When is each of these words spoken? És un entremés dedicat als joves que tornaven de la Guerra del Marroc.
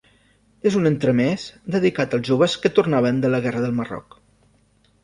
És 0.69 0.77
un 0.79 0.89
entremés 0.89 1.45
dedicat 1.75 2.17
als 2.19 2.27
joves 2.33 2.57
que 2.65 2.73
tornaven 2.81 3.21
de 3.27 3.33
la 3.37 3.45
Guerra 3.47 3.65
del 3.69 3.79
Marroc. 3.83 4.23